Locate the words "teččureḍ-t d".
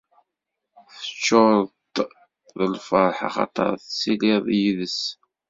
0.95-2.59